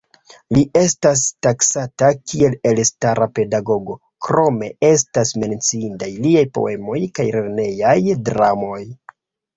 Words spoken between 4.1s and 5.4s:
krome estas